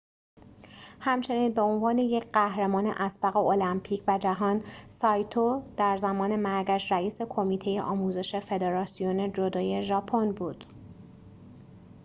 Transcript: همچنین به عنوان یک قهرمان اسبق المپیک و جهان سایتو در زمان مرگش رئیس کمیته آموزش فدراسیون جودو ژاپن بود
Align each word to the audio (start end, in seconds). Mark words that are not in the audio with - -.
همچنین 0.99 1.53
به 1.53 1.61
عنوان 1.61 1.97
یک 1.97 2.25
قهرمان 2.33 2.87
اسبق 2.87 3.37
المپیک 3.37 4.03
و 4.07 4.17
جهان 4.17 4.63
سایتو 4.89 5.63
در 5.77 5.97
زمان 5.97 6.35
مرگش 6.35 6.91
رئیس 6.91 7.21
کمیته 7.21 7.81
آموزش 7.81 8.35
فدراسیون 8.35 9.31
جودو 9.31 9.81
ژاپن 9.81 10.31
بود 10.31 10.65